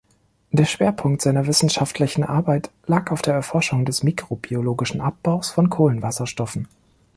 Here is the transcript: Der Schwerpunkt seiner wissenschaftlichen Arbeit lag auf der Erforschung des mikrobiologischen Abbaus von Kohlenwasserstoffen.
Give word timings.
Der 0.51 0.65
Schwerpunkt 0.65 1.21
seiner 1.21 1.45
wissenschaftlichen 1.45 2.23
Arbeit 2.23 2.71
lag 2.87 3.11
auf 3.11 3.21
der 3.21 3.35
Erforschung 3.35 3.85
des 3.85 4.01
mikrobiologischen 4.01 4.99
Abbaus 4.99 5.51
von 5.51 5.69
Kohlenwasserstoffen. 5.69 6.67